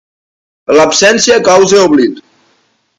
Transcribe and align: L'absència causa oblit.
L'absència 0.79 1.37
causa 1.51 1.85
oblit. 1.87 2.23